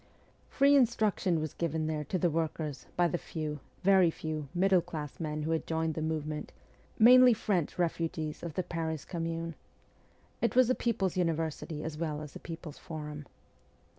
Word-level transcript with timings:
Free 0.49 0.75
instruction 0.75 1.39
was 1.39 1.53
given 1.53 1.85
there 1.85 2.03
to 2.05 2.17
the 2.17 2.31
workers 2.31 2.87
by 2.95 3.07
the 3.07 3.19
few, 3.19 3.59
very 3.83 4.09
few, 4.09 4.47
middle 4.51 4.81
class 4.81 5.19
men 5.19 5.43
who 5.43 5.51
had 5.51 5.67
joined 5.67 5.93
the 5.93 6.01
movement, 6.01 6.51
mainly 6.97 7.35
French 7.35 7.77
refugees 7.77 8.41
of 8.41 8.55
the 8.55 8.63
Paris 8.63 9.05
Commune. 9.05 9.53
It 10.41 10.55
was 10.55 10.71
a 10.71 10.73
people's 10.73 11.17
university 11.17 11.83
as 11.83 11.99
well 11.99 12.23
as 12.23 12.35
a 12.35 12.39
people's 12.39 12.79
forum. 12.79 13.27